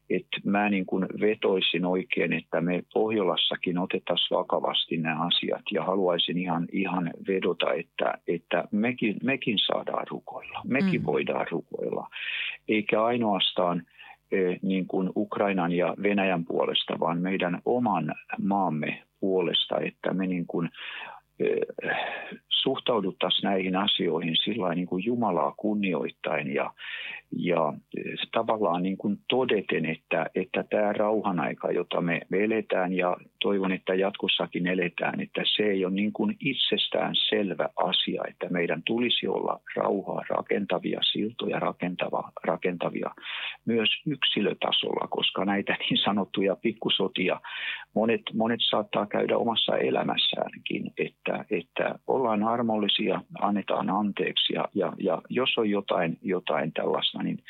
Et 0.09 0.27
mä 0.43 0.69
niin 0.69 0.85
kuin 0.85 1.05
vetoisin 1.21 1.85
oikein, 1.85 2.33
että 2.33 2.61
me 2.61 2.83
Pohjolassakin 2.93 3.77
otettaisiin 3.77 4.37
vakavasti 4.37 4.97
nämä 4.97 5.25
asiat 5.25 5.61
ja 5.71 5.83
haluaisin 5.83 6.37
ihan, 6.37 6.67
ihan 6.71 7.11
vedota, 7.27 7.73
että, 7.73 8.13
että 8.27 8.63
mekin, 8.71 9.15
mekin 9.23 9.59
saadaan 9.59 10.07
rukoilla, 10.07 10.61
mekin 10.67 11.01
mm. 11.01 11.05
voidaan 11.05 11.45
rukoilla, 11.51 12.07
eikä 12.67 13.03
ainoastaan 13.03 13.83
eh, 14.31 14.59
niin 14.61 14.87
kuin 14.87 15.09
Ukrainan 15.15 15.71
ja 15.71 15.95
Venäjän 16.03 16.45
puolesta, 16.45 16.99
vaan 16.99 17.21
meidän 17.21 17.61
oman 17.65 18.15
maamme 18.41 19.03
puolesta, 19.19 19.79
että 19.79 20.13
me 20.13 20.27
niin 20.27 20.47
kuin 20.47 20.69
suhtauduttaisiin 22.49 23.43
näihin 23.43 23.75
asioihin 23.75 24.35
sillä 24.35 24.75
niin 24.75 24.87
kuin 24.87 25.05
Jumalaa 25.05 25.53
kunnioittain 25.57 26.53
ja, 26.53 26.73
ja 27.37 27.73
tavallaan 28.31 28.83
niin 28.83 28.97
kuin 28.97 29.17
todeten, 29.29 29.85
että, 29.85 30.25
että 30.35 30.63
tämä 30.63 30.93
rauhan 30.93 31.39
aika, 31.39 31.71
jota 31.71 32.01
me, 32.01 32.21
me 32.29 32.43
eletään 32.43 32.93
ja 32.93 33.17
toivon, 33.41 33.71
että 33.71 33.93
jatkossakin 33.95 34.67
eletään, 34.67 35.21
että 35.21 35.41
se 35.55 35.63
ei 35.63 35.85
ole 35.85 35.93
niin 35.93 36.13
kuin 36.13 36.37
itsestään 36.39 37.15
selvä 37.29 37.69
asia, 37.75 38.23
että 38.29 38.47
meidän 38.49 38.83
tulisi 38.85 39.27
olla 39.27 39.59
rauhaa 39.75 40.23
rakentavia, 40.29 40.99
siltoja 41.11 41.59
rakentava, 41.59 42.31
rakentavia 42.43 43.11
myös 43.65 43.89
yksilötasolla, 44.07 45.07
koska 45.07 45.45
näitä 45.45 45.77
niin 45.79 45.97
sanottuja 45.97 46.55
pikkusotia 46.55 47.41
monet, 47.93 48.21
monet 48.33 48.59
saattaa 48.69 49.05
käydä 49.05 49.37
omassa 49.37 49.77
elämässäänkin, 49.77 50.91
että, 50.97 51.26
että 51.49 51.99
ollaan 52.07 52.43
armollisia, 52.43 53.21
annetaan 53.39 53.89
anteeksi 53.89 54.53
ja, 54.53 54.65
ja, 54.73 54.93
ja 54.99 55.21
jos 55.29 55.57
on 55.57 55.69
jotain, 55.69 56.17
jotain 56.21 56.73
tällaista, 56.73 57.23
niin, 57.23 57.43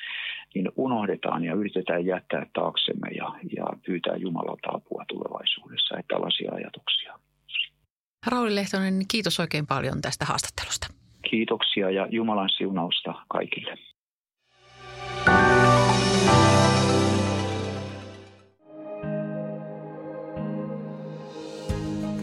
niin 0.56 0.72
unohdetaan 0.76 1.44
ja 1.44 1.54
yritetään 1.54 2.06
jättää 2.06 2.46
taaksemme 2.54 3.10
ja, 3.10 3.32
ja 3.58 3.66
pyytää 3.86 4.16
Jumalalta 4.16 4.70
apua 4.74 5.06
tulevaisuudessa. 5.08 5.98
Että 5.98 6.16
tällaisia 6.16 6.52
ajatuksia. 6.54 7.14
Rauli 8.28 8.56
Lehtonen, 8.56 8.94
kiitos 9.12 9.40
oikein 9.40 9.68
paljon 9.68 10.02
tästä 10.02 10.26
haastattelusta. 10.26 10.88
Kiitoksia 11.30 11.92
ja 11.92 12.08
Jumalan 12.12 12.50
siunausta 12.50 13.14
kaikille. 13.28 13.78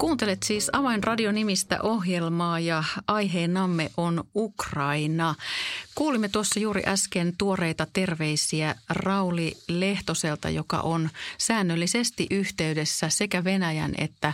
Kuuntelet 0.00 0.42
siis 0.42 0.70
Avainradio-nimistä 0.72 1.78
ohjelmaa 1.82 2.60
ja 2.60 2.84
aiheenamme 3.06 3.90
on 3.96 4.24
Ukraina. 4.34 5.34
Kuulimme 5.94 6.28
tuossa 6.28 6.60
juuri 6.60 6.82
äsken 6.86 7.34
tuoreita 7.38 7.86
terveisiä 7.92 8.74
Rauli 8.88 9.56
Lehtoselta, 9.68 10.50
joka 10.50 10.78
on 10.78 11.10
säännöllisesti 11.38 12.26
yhteydessä 12.30 13.08
sekä 13.08 13.44
Venäjän 13.44 13.92
että 13.98 14.32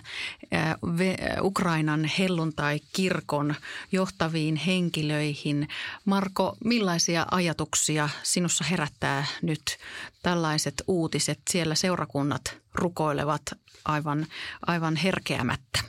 Ukrainan 1.40 2.10
helluntai-kirkon 2.18 3.54
johtaviin 3.92 4.56
henkilöihin. 4.56 5.68
Marko, 6.04 6.56
millaisia 6.64 7.26
ajatuksia 7.30 8.08
sinussa 8.22 8.64
herättää 8.64 9.26
nyt 9.42 9.78
tällaiset 10.22 10.82
uutiset? 10.86 11.38
Siellä 11.50 11.74
seurakunnat 11.74 12.65
rukoilevat 12.78 13.42
aivan, 13.84 14.26
aivan 14.66 14.96
herkeämättä. 14.96 15.80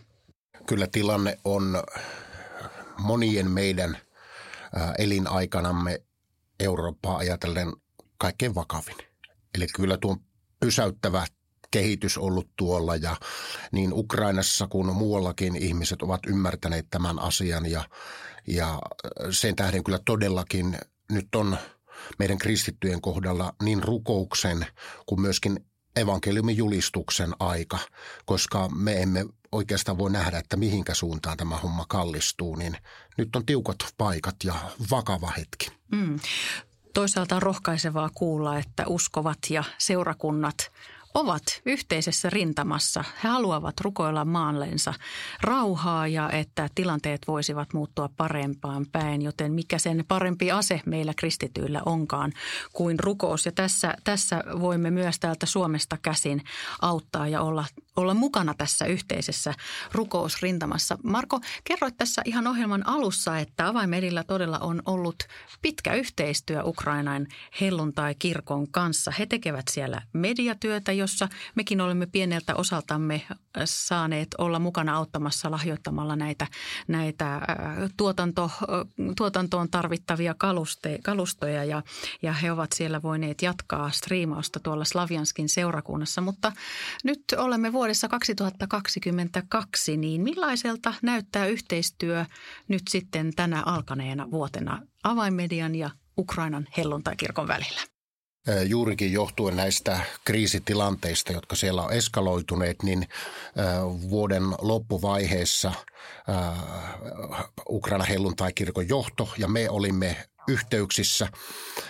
Kyllä 0.65 0.87
tilanne 0.91 1.37
on 1.43 1.83
monien 2.99 3.51
meidän 3.51 3.97
elinaikanamme 4.97 6.01
Eurooppaa 6.59 7.17
ajatellen 7.17 7.73
kaikkein 8.17 8.55
vakavin. 8.55 8.95
Eli 9.55 9.67
kyllä 9.75 9.97
tuo 9.97 10.17
pysäyttävä 10.59 11.25
kehitys 11.71 12.17
ollut 12.17 12.49
tuolla 12.55 12.95
ja 12.95 13.15
niin 13.71 13.93
Ukrainassa 13.93 14.67
kuin 14.67 14.95
muuallakin 14.95 15.55
ihmiset 15.55 16.01
ovat 16.01 16.21
ymmärtäneet 16.27 16.87
tämän 16.89 17.19
asian 17.19 17.71
ja, 17.71 17.83
ja 18.47 18.79
sen 19.31 19.55
tähden 19.55 19.83
kyllä 19.83 19.99
todellakin 20.05 20.77
nyt 21.11 21.35
on 21.35 21.57
meidän 22.19 22.37
kristittyjen 22.37 23.01
kohdalla 23.01 23.53
niin 23.63 23.83
rukouksen 23.83 24.65
kuin 25.05 25.21
myöskin 25.21 25.65
evankeliumin 25.95 26.57
julistuksen 26.57 27.33
aika, 27.39 27.79
koska 28.25 28.69
me 28.69 29.01
emme 29.01 29.25
oikeastaan 29.51 29.97
voi 29.97 30.11
nähdä, 30.11 30.37
että 30.37 30.57
mihinkä 30.57 30.93
suuntaan 30.93 31.37
tämä 31.37 31.57
homma 31.57 31.85
kallistuu, 31.89 32.55
niin 32.55 32.77
nyt 33.17 33.35
on 33.35 33.45
tiukat 33.45 33.77
paikat 33.97 34.35
ja 34.43 34.53
vakava 34.91 35.31
hetki. 35.37 35.71
Mm. 35.91 36.19
Toisaalta 36.93 37.35
on 37.35 37.41
rohkaisevaa 37.41 38.09
kuulla, 38.13 38.59
että 38.59 38.83
uskovat 38.87 39.37
ja 39.49 39.63
seurakunnat 39.77 40.71
ovat 41.13 41.43
yhteisessä 41.65 42.29
rintamassa. 42.29 43.03
He 43.23 43.29
haluavat 43.29 43.81
rukoilla 43.81 44.25
maanlensa 44.25 44.93
rauhaa 45.41 46.07
ja 46.07 46.29
että 46.29 46.69
tilanteet 46.75 47.21
voisivat 47.27 47.73
muuttua 47.73 48.09
parempaan 48.17 48.85
päin, 48.91 49.21
joten 49.21 49.51
mikä 49.51 49.77
sen 49.77 50.05
parempi 50.07 50.51
ase 50.51 50.81
meillä 50.85 51.13
kristityillä 51.13 51.81
onkaan 51.85 52.33
kuin 52.73 52.99
rukous. 52.99 53.45
Ja 53.45 53.51
tässä, 53.51 53.93
tässä 54.03 54.43
voimme 54.59 54.91
myös 54.91 55.19
täältä 55.19 55.45
Suomesta 55.45 55.97
käsin 56.01 56.43
auttaa 56.81 57.27
ja 57.27 57.41
olla, 57.41 57.65
olla 57.97 58.13
mukana 58.13 58.53
tässä 58.53 58.85
yhteisessä 58.85 59.53
rukousrintamassa. 59.91 60.97
Marko, 61.03 61.39
kerroit 61.63 61.97
tässä 61.97 62.21
ihan 62.25 62.47
ohjelman 62.47 62.87
alussa, 62.87 63.39
että 63.39 63.67
avaimedillä 63.67 64.23
todella 64.23 64.59
on 64.59 64.81
ollut 64.85 65.15
pitkä 65.61 65.93
yhteistyö 65.93 66.63
Ukrainan 66.63 67.27
helluntai-kirkon 67.61 68.71
kanssa. 68.71 69.11
He 69.11 69.25
tekevät 69.25 69.67
siellä 69.71 70.01
mediatyötä, 70.13 70.91
jossa 70.91 71.27
mekin 71.55 71.81
olemme 71.81 72.05
pieneltä 72.05 72.55
osaltamme 72.55 73.21
saaneet 73.65 74.27
olla 74.37 74.59
mukana 74.59 74.95
auttamassa 74.95 75.51
lahjoittamalla 75.51 76.15
näitä, 76.15 76.47
näitä 76.87 77.41
tuotanto, 77.97 78.51
tuotantoon 79.17 79.69
tarvittavia 79.69 80.35
kaluste, 80.37 80.99
kalustoja 81.03 81.63
ja, 81.63 81.83
ja 82.21 82.33
he 82.33 82.51
ovat 82.51 82.71
siellä 82.73 83.01
voineet 83.01 83.41
jatkaa 83.41 83.91
striimausta 83.91 84.59
tuolla 84.59 84.85
Slavianskin 84.85 85.49
seurakunnassa. 85.49 86.21
Mutta 86.21 86.51
nyt 87.03 87.23
olemme 87.37 87.73
vuodessa 87.87 88.07
2022, 88.07 89.97
niin 89.97 90.21
millaiselta 90.21 90.93
näyttää 91.01 91.45
yhteistyö 91.45 92.25
nyt 92.67 92.81
sitten 92.89 93.33
tänä 93.35 93.63
alkaneena 93.65 94.31
vuotena 94.31 94.81
avainmedian 95.03 95.75
ja 95.75 95.89
Ukrainan 96.17 96.67
helluntaikirkon 96.77 97.47
välillä? 97.47 97.81
juurikin 98.65 99.13
johtuen 99.13 99.55
näistä 99.55 99.99
kriisitilanteista, 100.25 101.33
jotka 101.33 101.55
siellä 101.55 101.81
on 101.81 101.93
eskaloituneet, 101.93 102.83
niin 102.83 103.07
vuoden 104.09 104.43
loppuvaiheessa 104.61 105.71
Ukraina 107.69 108.03
helluntaikirkon 108.03 108.89
johto 108.89 109.29
ja 109.37 109.47
me 109.47 109.69
olimme 109.69 110.15
yhteyksissä 110.47 111.27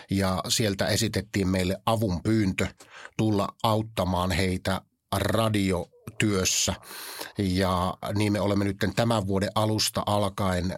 ja 0.09 0.43
sieltä 0.47 0.87
esitettiin 0.87 1.47
meille 1.47 1.77
avun 1.85 2.23
pyyntö 2.23 2.67
tulla 3.17 3.47
auttamaan 3.63 4.31
heitä 4.31 4.81
radiotyössä. 5.15 6.73
Ja 7.37 7.97
niin 8.15 8.33
me 8.33 8.41
olemme 8.41 8.65
nyt 8.65 8.77
tämän 8.95 9.27
vuoden 9.27 9.49
alusta 9.55 10.03
alkaen 10.05 10.75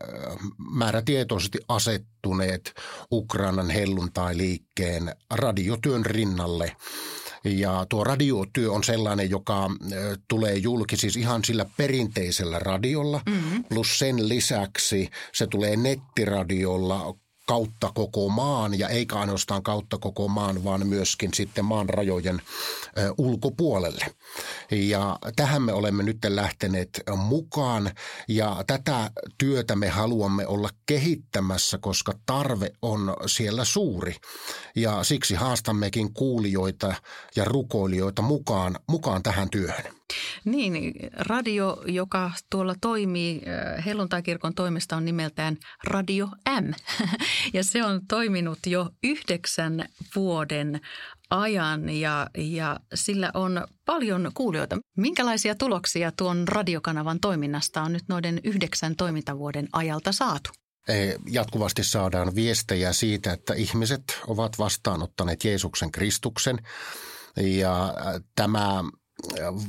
määrätietoisesti 0.58 1.58
asettuneet 1.68 2.74
Ukrainan 3.12 3.70
helluntai-liikkeen 3.70 5.16
radiotyön 5.34 6.06
rinnalle. 6.06 6.76
Ja 7.44 7.86
tuo 7.90 8.04
radiotyö 8.04 8.72
on 8.72 8.84
sellainen, 8.84 9.30
joka 9.30 9.70
tulee 10.28 10.56
julki 10.56 10.98
siis 10.98 11.18
ihan 11.18 11.44
sillä 11.46 11.66
perinteisellä 11.78 12.60
radiolla, 12.60 13.22
mm-hmm. 13.30 13.64
plus 13.64 14.00
sen 14.00 14.30
lisäksi 14.30 15.10
se 15.34 15.48
tulee 15.48 15.76
nettiradiolla 15.76 17.16
kautta 17.50 17.92
koko 17.96 18.30
maan 18.30 18.80
ja 18.80 18.90
eikä 18.90 19.16
ainoastaan 19.16 19.64
kautta 19.64 19.98
koko 19.98 20.28
maan, 20.28 20.64
vaan 20.64 20.88
myöskin 20.88 21.34
sitten 21.34 21.66
maan 21.66 21.90
rajojen 21.90 22.42
ulkopuolelle. 23.18 24.06
Ja 24.72 25.20
tähän 25.36 25.62
me 25.62 25.74
olemme 25.74 26.04
nyt 26.04 26.18
lähteneet 26.28 27.04
mukaan 27.18 27.92
ja 28.28 28.64
tätä 28.68 29.12
työtä 29.38 29.76
me 29.76 29.90
haluamme 29.90 30.48
olla 30.48 30.70
kehittämässä, 30.86 31.78
koska 31.78 32.14
tarve 32.26 32.72
on 32.82 33.14
siellä 33.26 33.66
suuri. 33.66 34.16
Ja 34.76 35.04
siksi 35.04 35.36
haastammekin 35.36 36.14
kuulijoita 36.14 36.94
ja 37.36 37.46
rukoilijoita 37.46 38.22
mukaan, 38.22 38.80
mukaan 38.88 39.24
tähän 39.24 39.50
työhön. 39.50 39.99
Niin, 40.46 40.94
radio, 41.14 41.84
joka 41.88 42.32
tuolla 42.52 42.76
toimii 42.82 43.42
äh, 43.48 43.86
helluntaikirkon 43.86 44.54
toimesta 44.54 44.96
on 44.96 45.06
nimeltään 45.06 45.58
Radio 45.84 46.30
M. 46.62 46.72
Ja 47.54 47.64
se 47.64 47.86
on 47.86 48.02
toiminut 48.08 48.60
jo 48.68 48.90
yhdeksän 49.04 49.86
vuoden 50.16 50.82
ajan 51.30 51.90
ja, 51.90 52.28
ja 52.38 52.80
sillä 52.94 53.32
on 53.34 53.68
paljon 53.86 54.32
kuulijoita. 54.34 54.78
Minkälaisia 54.98 55.56
tuloksia 55.56 56.12
tuon 56.12 56.48
radiokanavan 56.48 57.20
toiminnasta 57.20 57.82
on 57.82 57.94
nyt 57.94 58.04
noiden 58.08 58.40
yhdeksän 58.44 58.96
toimintavuoden 58.96 59.68
ajalta 59.74 60.12
saatu? 60.12 60.50
Jatkuvasti 61.30 61.84
saadaan 61.84 62.36
viestejä 62.36 62.94
siitä, 62.94 63.34
että 63.34 63.54
ihmiset 63.54 64.04
ovat 64.28 64.60
vastaanottaneet 64.60 65.44
Jeesuksen 65.44 65.92
Kristuksen 65.92 66.58
ja 67.38 67.94
tämä 68.36 68.84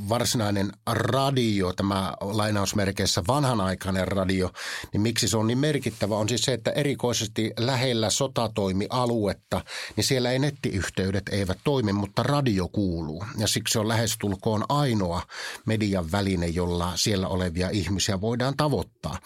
varsinainen 0.08 0.72
radio, 0.86 1.72
tämä 1.72 2.14
lainausmerkeissä 2.20 3.22
vanhanaikainen 3.28 4.08
radio, 4.08 4.50
niin 4.92 5.00
miksi 5.00 5.28
se 5.28 5.36
on 5.36 5.46
niin 5.46 5.58
merkittävä 5.58 6.16
on 6.16 6.28
siis 6.28 6.42
se, 6.42 6.52
että 6.52 6.70
erikoisesti 6.70 7.52
lähellä 7.58 8.10
sotatoimialuetta, 8.10 9.64
niin 9.96 10.04
siellä 10.04 10.30
ei 10.30 10.38
nettiyhteydet 10.38 11.28
eivät 11.28 11.58
toimi, 11.64 11.92
mutta 11.92 12.22
radio 12.22 12.68
kuuluu. 12.68 13.24
Ja 13.38 13.48
siksi 13.48 13.78
on 13.78 13.88
lähestulkoon 13.88 14.64
ainoa 14.68 15.22
median 15.66 16.12
väline, 16.12 16.46
jolla 16.46 16.92
siellä 16.94 17.28
olevia 17.28 17.70
ihmisiä 17.70 18.20
voidaan 18.20 18.56
tavoittaa. 18.56 19.18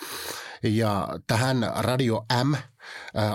Ja 0.63 1.09
tähän 1.27 1.73
Radio 1.77 2.25
M 2.45 2.55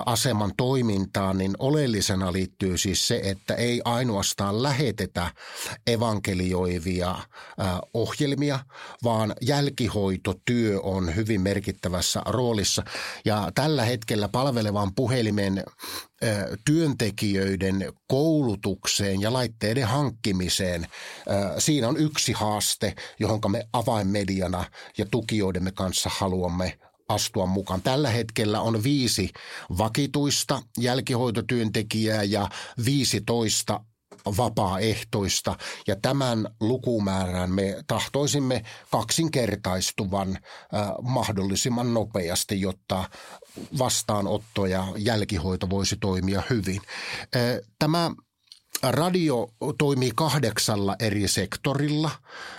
aseman 0.06 0.52
toimintaan, 0.56 1.38
niin 1.38 1.52
oleellisena 1.58 2.32
liittyy 2.32 2.78
siis 2.78 3.08
se, 3.08 3.20
että 3.24 3.54
ei 3.54 3.82
ainoastaan 3.84 4.62
lähetetä 4.62 5.30
evankelioivia 5.86 7.14
ohjelmia, 7.94 8.58
vaan 9.04 9.34
jälkihoitotyö 9.40 10.80
on 10.80 11.16
hyvin 11.16 11.40
merkittävässä 11.40 12.22
roolissa. 12.26 12.82
Ja 13.24 13.52
tällä 13.54 13.84
hetkellä 13.84 14.28
palvelevan 14.28 14.94
puhelimen 14.94 15.64
työntekijöiden 16.64 17.92
koulutukseen 18.08 19.20
ja 19.20 19.32
laitteiden 19.32 19.86
hankkimiseen. 19.86 20.86
Siinä 21.58 21.88
on 21.88 21.96
yksi 21.96 22.32
haaste, 22.32 22.94
johon 23.18 23.40
me 23.48 23.68
avainmediana 23.72 24.64
ja 24.98 25.06
tukijoidemme 25.10 25.72
kanssa 25.72 26.10
haluamme 26.12 26.78
astua 27.10 27.46
mukaan. 27.46 27.82
Tällä 27.82 28.10
hetkellä 28.10 28.60
on 28.60 28.82
viisi 28.82 29.30
vakituista 29.78 30.62
jälkihoitotyöntekijää 30.78 32.22
ja 32.22 32.48
15 32.84 33.80
vapaaehtoista 34.36 35.56
ja 35.86 35.96
tämän 36.02 36.48
lukumäärän 36.60 37.50
me 37.50 37.76
tahtoisimme 37.86 38.64
kaksinkertaistuvan 38.90 40.28
äh, 40.28 40.90
mahdollisimman 41.02 41.94
nopeasti, 41.94 42.60
jotta 42.60 43.04
vastaanotto 43.78 44.66
ja 44.66 44.86
jälkihoito 44.96 45.70
voisi 45.70 45.96
toimia 46.00 46.42
hyvin. 46.50 46.80
Äh, 47.36 47.42
tämä 47.78 48.10
radio 48.82 49.48
toimii 49.78 50.12
kahdeksalla 50.14 50.96
eri 50.98 51.28
sektorilla 51.28 52.10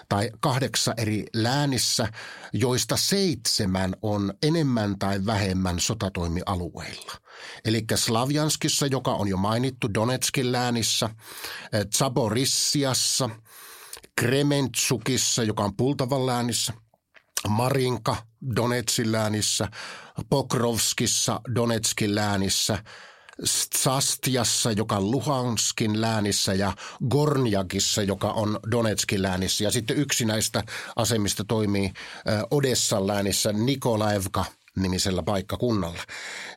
tai 0.09 0.31
kahdeksa 0.39 0.93
eri 0.97 1.25
läänissä, 1.33 2.07
joista 2.53 2.97
seitsemän 2.97 3.95
on 4.01 4.33
enemmän 4.43 4.99
tai 4.99 5.25
vähemmän 5.25 5.79
sotatoimialueilla. 5.79 7.11
Eli 7.65 7.85
Slavjanskissa, 7.95 8.85
joka 8.85 9.11
on 9.11 9.27
jo 9.27 9.37
mainittu 9.37 9.93
Donetskin 9.93 10.51
läänissä, 10.51 11.09
Zaborissiassa, 11.97 13.29
Krementsukissa, 14.19 15.43
joka 15.43 15.63
on 15.63 15.75
Pultavan 15.75 16.25
läänissä, 16.25 16.73
Marinka 17.49 18.15
Donetsin 18.55 19.11
läänissä, 19.11 19.67
Pokrovskissa 20.29 21.41
Donetskin 21.55 22.15
läänissä– 22.15 22.77
Sastiassa, 23.43 24.71
joka 24.71 24.97
on 24.97 25.11
Luhanskin 25.11 26.01
läänissä 26.01 26.53
ja 26.53 26.73
Gornjakissa, 27.09 28.03
joka 28.03 28.31
on 28.31 28.59
Donetskin 28.71 29.21
läänissä. 29.21 29.63
Ja 29.63 29.71
sitten 29.71 29.97
yksi 29.97 30.25
näistä 30.25 30.63
asemista 30.95 31.43
toimii 31.43 31.93
Odessan 32.51 33.07
läänissä 33.07 33.53
Nikolaevka 33.53 34.45
nimisellä 34.75 35.23
paikkakunnalla. 35.23 36.03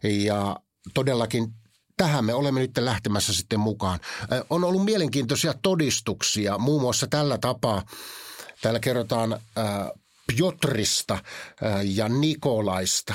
Ja 0.02 0.56
todellakin 0.94 1.54
tähän 1.96 2.24
me 2.24 2.34
olemme 2.34 2.60
nyt 2.60 2.78
lähtemässä 2.78 3.32
sitten 3.32 3.60
mukaan. 3.60 4.00
On 4.50 4.64
ollut 4.64 4.84
mielenkiintoisia 4.84 5.54
todistuksia, 5.62 6.58
muun 6.58 6.82
muassa 6.82 7.06
tällä 7.06 7.38
tapaa. 7.38 7.82
Täällä 8.62 8.80
kerrotaan 8.80 9.40
Piotrista 10.26 11.18
ja 11.84 12.08
Nikolaista. 12.08 13.14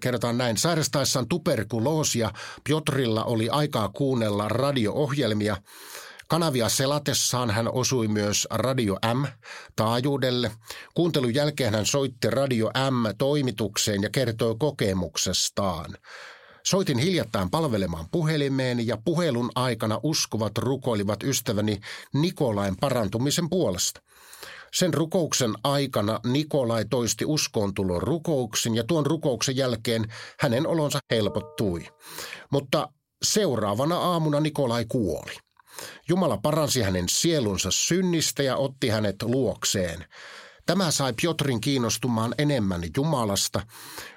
Kerrotaan 0.00 0.38
näin. 0.38 0.56
Sairastaessaan 0.56 1.28
tuberkuloosia 1.28 2.30
Piotrilla 2.64 3.24
oli 3.24 3.48
aikaa 3.48 3.88
kuunnella 3.88 4.48
radio-ohjelmia. 4.48 5.56
Kanavia 6.28 6.68
selatessaan 6.68 7.50
hän 7.50 7.72
osui 7.72 8.08
myös 8.08 8.48
Radio 8.50 8.98
M-taajuudelle. 9.14 10.50
Kuuntelun 10.94 11.34
jälkeen 11.34 11.74
hän 11.74 11.86
soitti 11.86 12.30
Radio 12.30 12.70
M-toimitukseen 12.90 14.02
ja 14.02 14.10
kertoi 14.10 14.56
kokemuksestaan. 14.58 15.96
Soitin 16.64 16.98
hiljattain 16.98 17.50
palvelemaan 17.50 18.06
puhelimeen 18.10 18.86
ja 18.86 18.98
puhelun 19.04 19.50
aikana 19.54 20.00
uskovat 20.02 20.58
rukoilivat 20.58 21.22
ystäväni 21.22 21.80
Nikolain 22.14 22.76
parantumisen 22.76 23.50
puolesta. 23.50 24.00
Sen 24.74 24.94
rukouksen 24.94 25.54
aikana 25.64 26.20
Nikolai 26.26 26.84
toisti 26.90 27.24
uskoontulon 27.24 28.02
rukouksen 28.02 28.74
ja 28.74 28.84
tuon 28.84 29.06
rukouksen 29.06 29.56
jälkeen 29.56 30.12
hänen 30.40 30.66
olonsa 30.66 30.98
helpottui. 31.10 31.86
Mutta 32.50 32.88
seuraavana 33.22 33.96
aamuna 33.96 34.40
Nikolai 34.40 34.84
kuoli. 34.88 35.32
Jumala 36.08 36.36
paransi 36.36 36.82
hänen 36.82 37.08
sielunsa 37.08 37.68
synnistä 37.72 38.42
ja 38.42 38.56
otti 38.56 38.88
hänet 38.88 39.22
luokseen. 39.22 40.04
Tämä 40.66 40.90
sai 40.90 41.12
Piotrin 41.20 41.60
kiinnostumaan 41.60 42.34
enemmän 42.38 42.82
Jumalasta, 42.96 43.60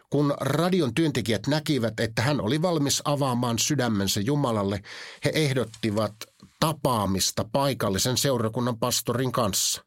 kun 0.09 0.33
radion 0.41 0.95
työntekijät 0.95 1.47
näkivät, 1.47 1.99
että 1.99 2.21
hän 2.21 2.41
oli 2.41 2.61
valmis 2.61 3.01
avaamaan 3.05 3.59
sydämensä 3.59 4.19
Jumalalle, 4.19 4.81
he 5.25 5.31
ehdottivat 5.35 6.13
tapaamista 6.59 7.45
paikallisen 7.51 8.17
seurakunnan 8.17 8.79
pastorin 8.79 9.31
kanssa. 9.31 9.81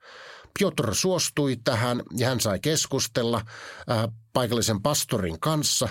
Piotr 0.59 0.95
suostui 0.95 1.57
tähän 1.65 2.03
ja 2.17 2.29
hän 2.29 2.41
sai 2.41 2.61
keskustella 2.61 3.41
äh, 3.91 4.09
paikallisen 4.33 4.83
pastorin 4.83 5.41
kanssa. 5.41 5.89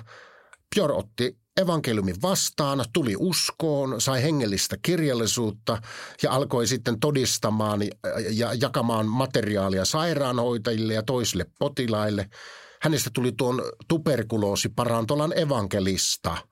Piotr 0.76 0.92
otti 0.92 1.38
evankeliumin 1.58 2.22
vastaan, 2.22 2.86
tuli 2.94 3.16
uskoon, 3.20 4.02
sai 4.02 4.24
hengellistä 4.24 4.78
kirjallisuutta 4.82 5.82
ja 6.24 6.32
alkoi 6.32 6.68
sitten 6.68 7.00
todistamaan 7.00 7.82
ja 8.30 8.54
jakamaan 8.54 9.08
materiaalia 9.08 9.86
sairaanhoitajille 9.86 10.94
ja 10.94 11.04
toisille 11.04 11.46
potilaille. 11.60 12.30
Hänestä 12.82 13.10
tuli 13.14 13.32
tuon 13.32 13.62
tuberkuloosiparantolan 13.88 15.40
evankelista– 15.40 16.38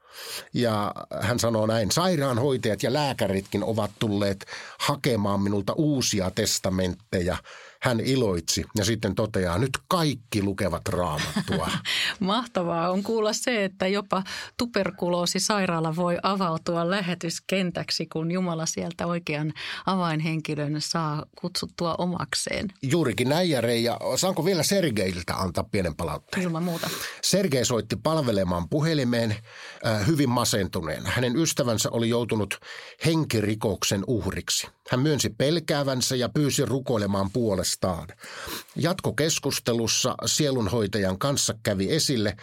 ja 0.53 0.93
hän 1.21 1.39
sanoo 1.39 1.65
näin, 1.65 1.91
sairaanhoitajat 1.91 2.83
ja 2.83 2.93
lääkäritkin 2.93 3.63
ovat 3.63 3.91
tulleet 3.99 4.45
hakemaan 4.79 5.41
minulta 5.41 5.73
uusia 5.73 6.31
testamentteja 6.31 7.37
hän 7.85 7.99
iloitsi 7.99 8.65
ja 8.75 8.85
sitten 8.85 9.15
toteaa, 9.15 9.57
nyt 9.57 9.71
kaikki 9.87 10.43
lukevat 10.43 10.87
raamattua. 10.89 11.69
Mahtavaa 12.19 12.91
on 12.91 13.03
kuulla 13.03 13.33
se, 13.33 13.65
että 13.65 13.87
jopa 13.87 14.23
tuberkuloosisairaala 14.57 15.95
voi 15.95 16.17
avautua 16.23 16.89
lähetyskentäksi, 16.89 18.05
kun 18.05 18.31
Jumala 18.31 18.65
sieltä 18.65 19.07
oikean 19.07 19.53
avainhenkilön 19.85 20.75
saa 20.79 21.25
kutsuttua 21.41 21.95
omakseen. 21.97 22.67
Juurikin 22.81 23.29
näin 23.29 23.49
ja 23.49 23.61
Reija. 23.61 23.99
Saanko 24.15 24.45
vielä 24.45 24.63
Sergeiltä 24.63 25.35
antaa 25.35 25.63
pienen 25.63 25.95
palautteen? 25.95 26.43
Ilman 26.43 26.63
muuta. 26.63 26.89
Sergei 27.21 27.65
soitti 27.65 27.95
palvelemaan 27.95 28.69
puhelimeen 28.69 29.35
äh, 29.85 30.07
hyvin 30.07 30.29
masentuneen. 30.29 31.05
Hänen 31.05 31.35
ystävänsä 31.37 31.89
oli 31.91 32.09
joutunut 32.09 32.59
henkirikoksen 33.05 34.03
uhriksi. 34.07 34.67
Hän 34.89 34.99
myönsi 34.99 35.29
pelkäävänsä 35.29 36.15
ja 36.15 36.29
pyysi 36.29 36.65
rukoilemaan 36.65 37.31
puolestaan. 37.31 38.07
Jatkokeskustelussa 38.75 40.15
sielunhoitajan 40.25 41.19
kanssa 41.19 41.53
kävi 41.63 41.91
esille, 41.91 42.35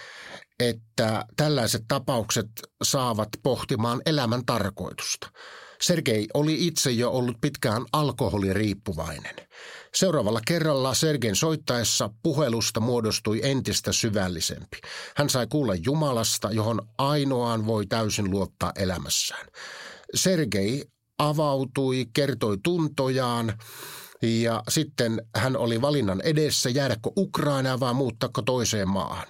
että 0.61 1.25
tällaiset 1.37 1.83
tapaukset 1.89 2.47
saavat 2.83 3.29
pohtimaan 3.43 4.03
elämän 4.07 4.47
tarkoitusta. 4.47 5.31
Sergei 5.83 6.27
oli 6.35 6.67
itse 6.67 6.91
jo 6.91 7.11
ollut 7.11 7.41
pitkään 7.41 7.85
alkoholiriippuvainen. 7.93 9.35
Seuraavalla 9.95 10.41
kerralla 10.47 10.95
Sergein 10.95 11.37
soittaessa 11.37 12.11
puhelusta 12.23 12.81
muodostui 12.81 13.41
entistä 13.43 13.93
syvällisempi. 13.93 14.81
Hän 15.17 15.31
sai 15.31 15.47
kuulla 15.47 15.75
Jumalasta, 15.75 16.51
johon 16.53 16.89
ainoaan 16.99 17.67
voi 17.67 17.87
täysin 17.87 18.31
luottaa 18.31 18.73
elämässään. 18.77 19.47
Sergei 20.15 20.85
avautui, 21.19 22.07
kertoi 22.15 22.59
tuntojaan 22.63 23.59
ja 24.23 24.63
sitten 24.69 25.27
hän 25.37 25.57
oli 25.57 25.81
valinnan 25.81 26.21
edessä 26.21 26.71
jäädäkö 26.71 27.11
Ukrainaan 27.17 27.81
vai 27.81 27.95
muuttaako 27.95 28.43
toiseen 28.43 28.89
maahan. 28.89 29.27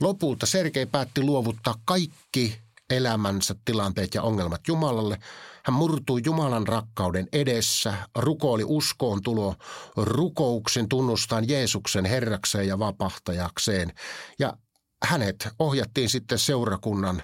Lopulta 0.00 0.46
Sergei 0.46 0.86
päätti 0.86 1.22
luovuttaa 1.22 1.74
kaikki 1.84 2.58
elämänsä 2.90 3.54
tilanteet 3.64 4.14
ja 4.14 4.22
ongelmat 4.22 4.60
Jumalalle. 4.68 5.18
Hän 5.64 5.74
murtui 5.74 6.20
Jumalan 6.24 6.66
rakkauden 6.66 7.28
edessä, 7.32 7.94
rukoili 8.14 8.64
uskoon 8.66 9.22
tulo 9.22 9.54
rukouksen 9.96 10.88
tunnustaan 10.88 11.48
Jeesuksen 11.48 12.04
herrakseen 12.04 12.68
ja 12.68 12.78
vapahtajakseen. 12.78 13.92
Ja 14.38 14.56
hänet 15.04 15.48
ohjattiin 15.58 16.08
sitten 16.08 16.38
seurakunnan 16.38 17.22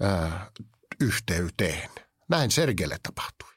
ö, 0.00 0.30
yhteyteen. 1.00 1.90
Näin 2.30 2.50
Sergelle 2.50 2.96
tapahtui. 3.02 3.48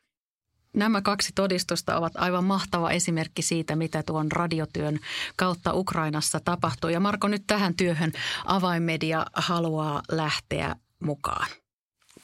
Nämä 0.75 1.01
kaksi 1.01 1.31
todistusta 1.35 1.97
ovat 1.97 2.13
aivan 2.15 2.43
mahtava 2.43 2.91
esimerkki 2.91 3.41
siitä, 3.41 3.75
mitä 3.75 4.03
tuon 4.03 4.31
radiotyön 4.31 4.99
kautta 5.35 5.73
Ukrainassa 5.73 6.39
tapahtuu. 6.39 6.89
Ja 6.89 6.99
Marko, 6.99 7.27
nyt 7.27 7.43
tähän 7.47 7.75
työhön 7.75 8.11
avainmedia 8.45 9.25
haluaa 9.33 10.01
lähteä 10.11 10.75
mukaan. 11.03 11.47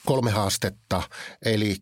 Kolme 0.05 0.31
haastetta, 0.31 1.03
eli 1.45 1.75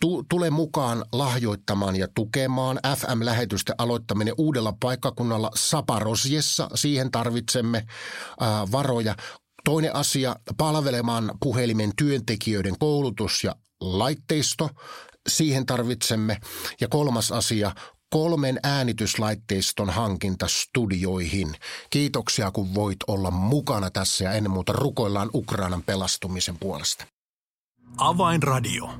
tu- 0.00 0.24
tule 0.28 0.50
mukaan 0.50 1.04
lahjoittamaan 1.12 1.96
ja 1.96 2.08
tukemaan 2.14 2.80
FM-lähetysten 2.96 3.74
aloittaminen 3.78 4.34
uudella 4.38 4.74
paikkakunnalla 4.80 5.50
Saparosjessa. 5.54 6.70
Siihen 6.74 7.10
tarvitsemme 7.10 7.86
varoja. 8.72 9.14
Toinen 9.64 9.96
asia, 9.96 10.36
palvelemaan 10.56 11.32
puhelimen 11.40 11.92
työntekijöiden 11.96 12.78
koulutus 12.78 13.44
ja 13.44 13.54
laitteisto, 13.80 14.70
siihen 15.28 15.66
tarvitsemme. 15.66 16.38
Ja 16.80 16.88
kolmas 16.88 17.32
asia, 17.32 17.74
kolmen 18.10 18.60
äänityslaitteiston 18.62 19.90
hankinta 19.90 20.46
studioihin. 20.48 21.56
Kiitoksia, 21.90 22.50
kun 22.50 22.74
voit 22.74 22.98
olla 23.06 23.30
mukana 23.30 23.90
tässä 23.90 24.24
ja 24.24 24.32
ennen 24.32 24.50
muuta 24.50 24.72
rukoillaan 24.72 25.30
Ukrainan 25.34 25.82
pelastumisen 25.82 26.58
puolesta. 26.58 27.06
Avainradio. 27.96 28.90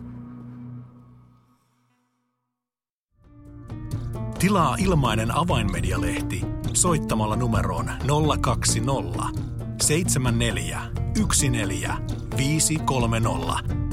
Tilaa 4.38 4.76
ilmainen 4.78 5.36
avainmedialehti 5.36 6.40
soittamalla 6.74 7.36
numeroon 7.36 7.90
020 8.40 9.40
74 9.82 10.82
14 11.14 11.96
530 12.36 13.89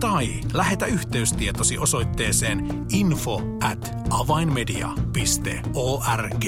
tai 0.00 0.28
lähetä 0.52 0.86
yhteystietosi 0.86 1.78
osoitteeseen 1.78 2.86
info 2.92 3.40
at 3.62 3.92
avainmedia.org. 4.10 6.44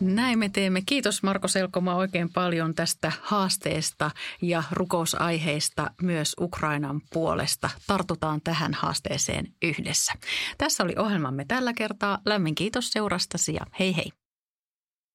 Näin 0.00 0.38
me 0.38 0.48
teemme. 0.48 0.82
Kiitos 0.86 1.22
Marko 1.22 1.48
Selkoma 1.48 1.94
oikein 1.94 2.32
paljon 2.32 2.74
tästä 2.74 3.12
haasteesta 3.22 4.10
ja 4.42 4.62
rukousaiheista 4.70 5.90
myös 6.02 6.36
Ukrainan 6.40 7.00
puolesta. 7.12 7.70
Tartutaan 7.86 8.40
tähän 8.44 8.74
haasteeseen 8.74 9.46
yhdessä. 9.62 10.12
Tässä 10.58 10.84
oli 10.84 10.94
ohjelmamme 10.98 11.44
tällä 11.48 11.72
kertaa. 11.72 12.18
Lämmin 12.26 12.54
kiitos 12.54 12.90
seurastasi 12.90 13.54
ja 13.54 13.66
hei 13.78 13.96
hei. 13.96 14.21